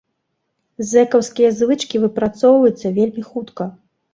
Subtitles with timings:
[0.91, 3.73] Зэкаўскія звычкі выпрацоўваюцца вельмі хутка.